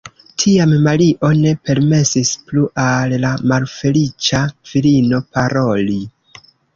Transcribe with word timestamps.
Tiam 0.43 0.71
Mario 0.85 1.29
ne 1.41 1.49
permesis 1.69 2.31
plu 2.47 2.63
al 2.83 3.13
la 3.25 3.33
malfeliĉa 3.51 4.41
virino 4.73 5.21
paroli. 5.37 5.99